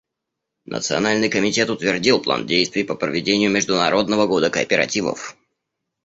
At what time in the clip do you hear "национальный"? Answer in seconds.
0.65-1.29